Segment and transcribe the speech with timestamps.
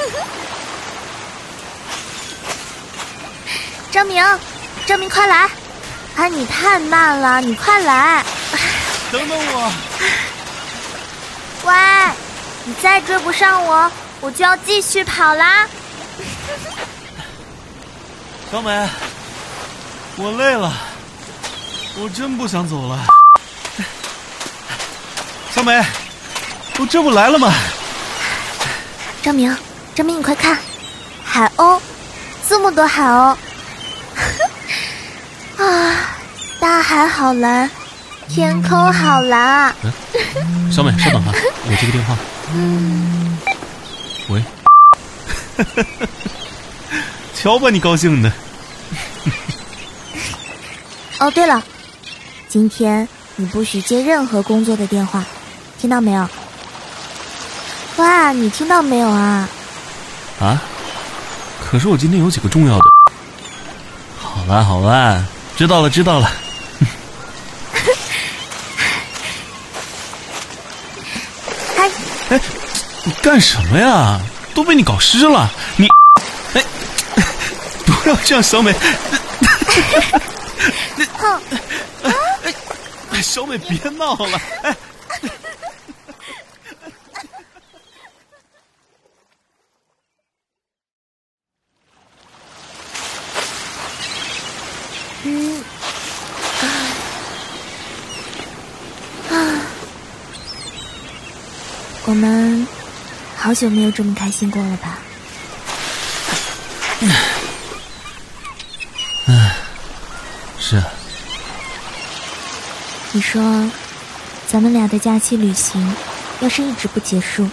[3.90, 4.22] 张明，
[4.86, 5.48] 张明，快来！
[6.16, 8.24] 啊，你太慢了，你快来！
[9.10, 9.72] 等等我！
[11.64, 11.74] 喂，
[12.64, 15.66] 你再追不上我，我就要继续跑啦！
[18.50, 18.88] 小美，
[20.16, 20.72] 我累了，
[21.96, 23.06] 我真不想走了。
[25.54, 25.82] 小美，
[26.78, 27.52] 我这不来了吗？
[29.22, 29.56] 张明，
[30.00, 30.56] 张明，你快看，
[31.22, 31.78] 海鸥，
[32.48, 33.36] 这么多海鸥！
[35.62, 36.16] 啊，
[36.58, 37.70] 大海好蓝，
[38.26, 39.74] 天空好蓝啊！
[40.72, 41.34] 小美，稍等哈，
[41.66, 42.16] 我接个电话。
[42.54, 43.36] 嗯，
[44.30, 44.42] 喂。
[47.36, 48.32] 瞧把你高兴的！
[51.20, 51.62] 哦，对了，
[52.48, 55.22] 今天你不许接任何工作的电话，
[55.78, 56.26] 听到没有？
[57.98, 59.46] 哇，你听到没有啊？
[60.40, 60.60] 啊？
[61.62, 62.90] 可是我今天有几个重要的。
[64.18, 65.24] 好了好了，
[65.56, 66.32] 知道了知道了。
[71.76, 71.90] 哎
[72.30, 72.40] 哎，
[73.04, 74.18] 你干什么呀？
[74.54, 75.86] 都被你搞湿了，你
[76.54, 76.64] 哎。
[77.86, 78.74] 不要这样，小美。
[83.22, 84.40] 小美别闹了。
[84.62, 84.74] 哎。
[102.10, 102.66] 我们
[103.36, 104.98] 好久没有这么开心过了吧？
[110.58, 110.88] 是啊，
[113.12, 113.64] 你说，
[114.48, 115.94] 咱们俩的假期旅行，
[116.40, 117.48] 要是一直不结束，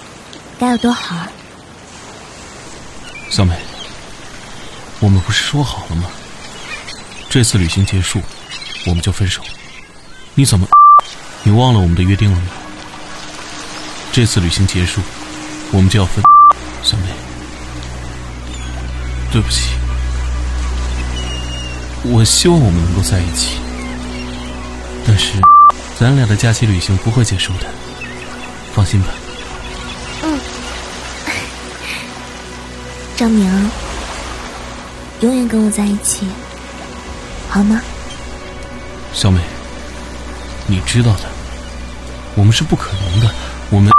[0.57, 1.29] 该有多好啊！
[3.29, 3.55] 小美，
[4.99, 6.09] 我们不是说好了吗？
[7.29, 8.19] 这次旅行结束，
[8.87, 9.39] 我们就分手。
[10.33, 10.67] 你怎么，
[11.43, 12.47] 你忘了我们的约定了吗？
[14.17, 14.99] 这次旅行结束，
[15.71, 16.23] 我们就要分。
[16.81, 17.03] 小美，
[19.31, 19.75] 对不起。
[22.01, 23.59] 我希望我们能够在一起，
[25.05, 25.33] 但是
[25.99, 27.67] 咱俩的假期旅行不会结束的，
[28.73, 29.09] 放心吧。
[30.23, 30.39] 嗯，
[33.15, 33.69] 张明，
[35.19, 36.25] 永远跟我在一起，
[37.49, 37.79] 好吗？
[39.13, 39.39] 小美，
[40.65, 41.25] 你知道的，
[42.33, 43.31] 我们是不可能的。
[43.69, 43.91] 我们，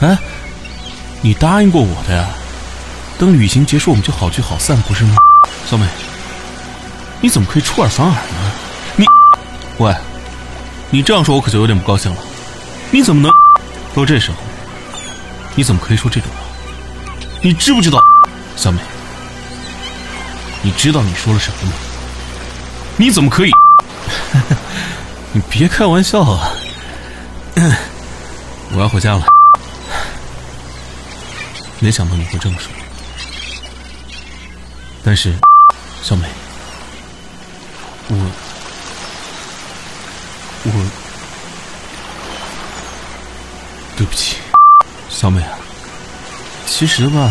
[0.00, 0.16] 哎，
[1.20, 2.28] 你答应过我的呀，
[3.18, 5.16] 等旅行结束我们就好聚好散，不是吗？
[5.68, 5.86] 小美。
[7.20, 8.52] 你怎么可以出尔反尔呢？
[8.96, 9.04] 你，
[9.78, 9.92] 喂，
[10.90, 12.22] 你这样说我可就有点不高兴了。
[12.92, 13.32] 你怎么能？
[13.92, 14.36] 都这时候，
[15.56, 16.44] 你怎么可以说这种话？
[17.42, 18.00] 你知不知道，
[18.54, 18.80] 小美？
[20.62, 21.72] 你知道你说了什么吗？
[22.96, 23.50] 你怎么可以？
[25.32, 26.50] 你别开玩笑啊！
[28.72, 29.26] 我要回家了。
[31.80, 32.70] 没想到你会这么说，
[35.04, 35.32] 但是，
[36.02, 36.26] 小美。
[38.10, 38.16] 我，
[40.64, 40.72] 我，
[43.96, 44.36] 对不起，
[45.08, 45.58] 小美啊。
[46.66, 47.30] 其实吧，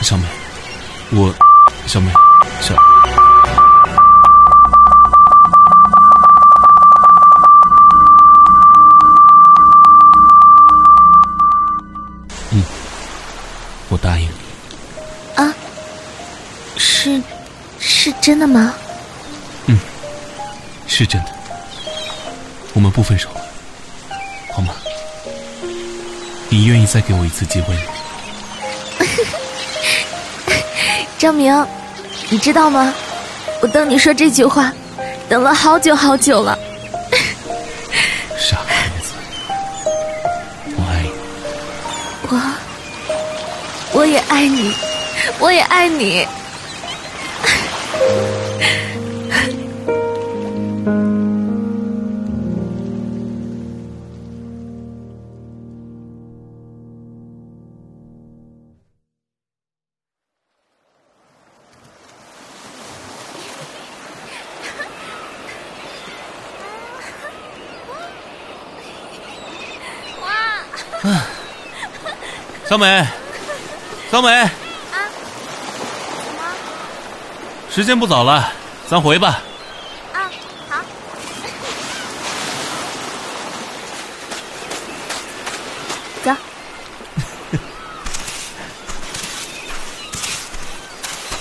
[0.00, 0.24] 小美，
[1.10, 1.34] 我，
[1.86, 2.12] 小美，
[2.60, 2.74] 小，
[18.30, 18.72] 真的吗？
[19.66, 19.76] 嗯
[20.86, 21.30] 是真的，
[22.74, 23.40] 我们不分手了，
[24.52, 24.72] 好吗？
[26.48, 27.80] 你愿意再给我一次机会吗？
[31.18, 31.66] 张明，
[32.28, 32.94] 你知道吗？
[33.62, 34.72] 我等你说这句话，
[35.28, 36.56] 等了好久好久了。
[38.38, 39.10] 傻孩子，
[40.76, 41.10] 我爱你。
[42.28, 42.40] 我，
[43.98, 44.72] 我也爱你，
[45.40, 46.28] 我也爱你。
[72.68, 73.06] 小美，
[74.12, 74.50] 小美，啊？
[77.70, 78.52] 时间不早了，
[78.88, 79.40] 咱回吧。
[80.12, 80.28] 啊，
[80.68, 80.76] 好。
[86.22, 86.30] 走。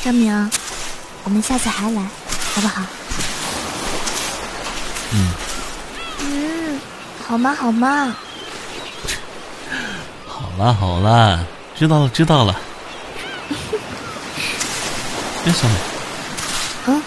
[0.02, 0.52] 张明，
[1.26, 2.02] 我们下次还来，
[2.56, 2.82] 好不好？
[5.12, 5.28] 嗯。
[6.22, 6.80] 嗯，
[7.28, 7.54] 好吗？
[7.54, 8.16] 好吗？
[10.60, 12.54] 好了好了，知道了知道了。
[15.46, 16.94] 哎，小美。
[16.94, 17.02] 啊。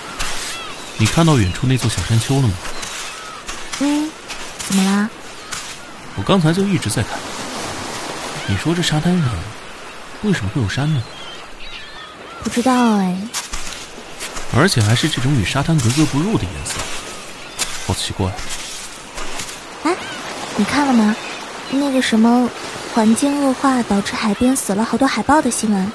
[0.96, 2.54] 你看到远处那座小山丘了吗？
[3.80, 4.10] 嗯。
[4.66, 5.10] 怎么啦？
[6.16, 7.18] 我刚才就一直在看。
[8.46, 9.28] 你说这沙滩上
[10.22, 11.02] 为什么会有山呢？
[12.42, 13.14] 不知道哎。
[14.56, 16.78] 而且还是这种与沙滩格格不入的颜色，
[17.86, 18.32] 好奇怪。
[19.82, 19.94] 哎，
[20.56, 21.14] 你看了吗？
[21.70, 22.48] 那个什么，
[22.94, 25.92] 环境恶化导致海边死了好多海豹的新闻。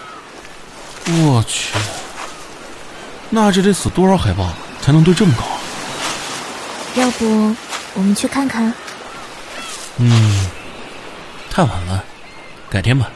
[1.06, 1.78] 我去，
[3.30, 4.52] 那这得死多少海豹
[4.82, 5.44] 才能堆这么高？
[7.00, 7.56] 要不
[7.94, 8.74] 我们去看看？
[9.98, 10.50] 嗯，
[11.52, 12.04] 太晚了，
[12.70, 13.10] 改天吧。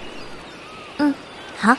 [0.98, 1.14] 嗯，
[1.58, 1.76] 好。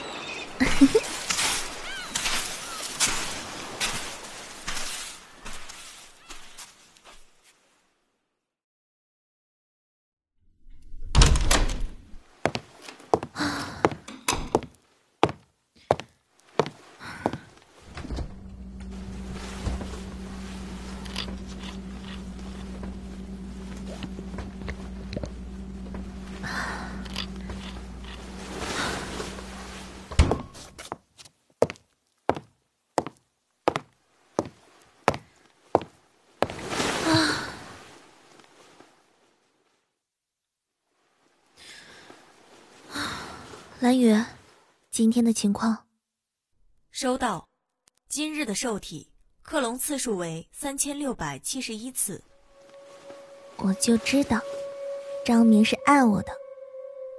[43.82, 44.14] 蓝雨，
[44.93, 45.76] 今天的情况。
[46.93, 47.49] 收到，
[48.08, 49.11] 今日的受体
[49.43, 52.23] 克隆次数为三千六百七十一次。
[53.56, 54.38] 我就知道，
[55.26, 56.32] 张明是爱我的。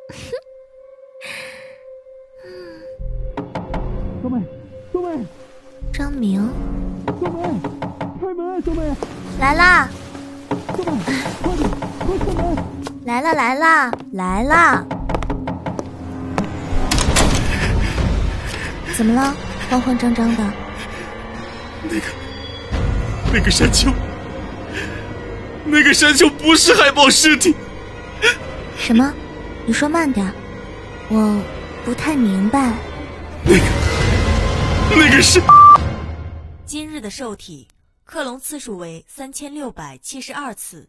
[4.23, 4.41] 小美，
[4.93, 5.25] 小美，
[5.91, 6.49] 张明，
[7.07, 7.43] 小美，
[8.21, 8.95] 开门，小美，
[9.37, 9.89] 来啦！
[10.49, 11.03] 小美，
[11.41, 11.69] 快点，
[11.99, 12.55] 快开门！
[13.03, 15.02] 来了，来了，来了！
[18.95, 19.35] 怎么了？
[19.69, 20.43] 慌慌张张的。
[21.83, 22.05] 那个，
[23.33, 23.91] 那个山丘，
[25.65, 27.55] 那个山丘不是海豹尸体。
[28.77, 29.13] 什么？
[29.65, 30.31] 你说慢点，
[31.09, 31.41] 我
[31.83, 32.71] 不太明白。
[33.43, 33.65] 那个，
[34.95, 35.41] 那个是。
[36.65, 37.67] 今日的受体
[38.05, 40.87] 克隆次数为三千六百七十二次。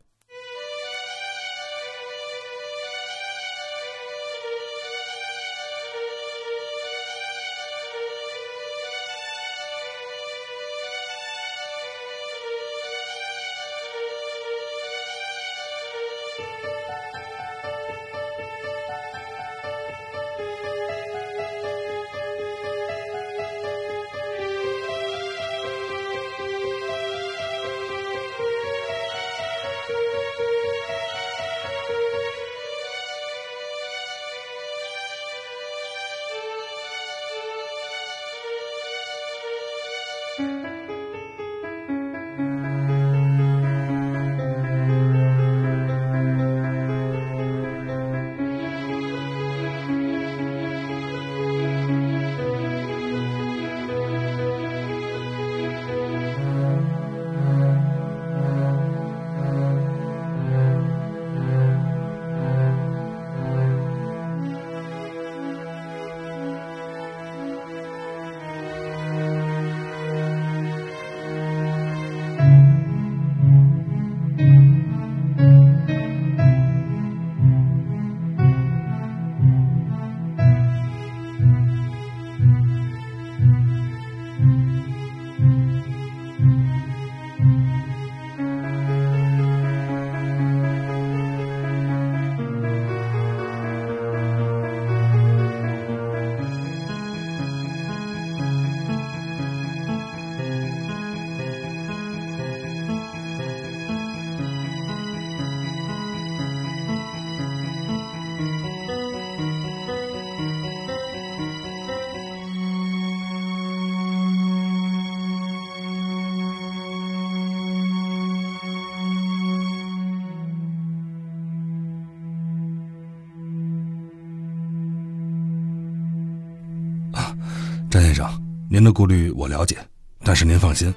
[127.94, 128.28] 张先生，
[128.68, 129.76] 您的顾虑我了解，
[130.24, 130.92] 但是您放心，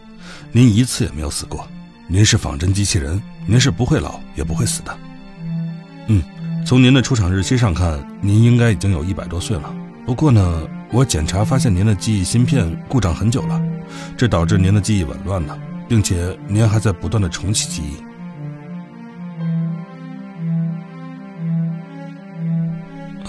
[0.51, 1.68] 您一次也没有死过，
[2.08, 4.98] 您是仿真机器人，您是不会老也不会死的。
[6.08, 6.24] 嗯，
[6.66, 9.72] 从您的出厂日期上看，您应该已经有一百多岁了。
[10.08, 13.62] 不过呢，我检查发现您的记忆芯片故障很久了，
[14.18, 15.56] 这导致您的记忆紊乱了，
[15.88, 17.96] 并且您还在不断的重启记忆。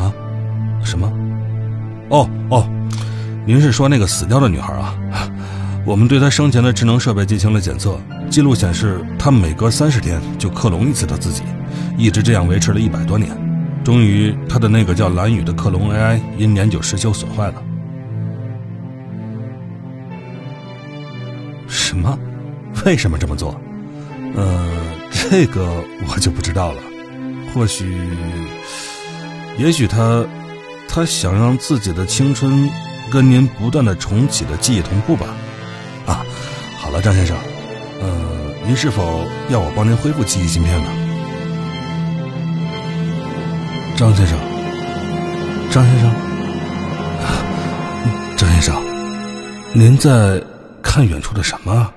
[0.00, 0.10] 啊？
[0.82, 1.06] 什么？
[2.08, 2.66] 哦哦，
[3.48, 4.94] 您是说那个死掉的女孩啊？
[5.86, 11.42] 我们对她生前的智能设备进行了检测，记录显示她每隔三十天就克隆一次她自己，
[11.96, 13.30] 一直这样维持了一百多年。
[13.82, 17.54] 终于，她的那个叫蓝雨的克隆 AI 因年久失修损坏了。
[21.66, 22.18] 什么？
[22.84, 23.58] 为什么这么做？
[24.36, 24.68] 呃，
[25.10, 26.82] 这个我就不知道了。
[27.54, 27.96] 或许，
[29.56, 30.22] 也许他，
[30.86, 32.68] 他想让自己的青春
[33.10, 35.26] 跟您不断的重启的记忆同步吧。
[36.06, 36.24] 啊，
[36.78, 37.36] 好了，张先生，
[38.00, 38.08] 呃，
[38.66, 40.90] 您是否要我帮您恢复记忆芯片呢？
[43.96, 44.38] 张先生，
[45.70, 46.14] 张先生，
[48.36, 48.82] 张先生，
[49.72, 50.42] 您在
[50.82, 51.92] 看远处的什么？